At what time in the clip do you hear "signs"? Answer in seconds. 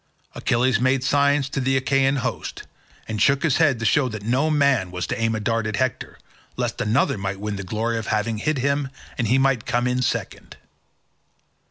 1.03-1.47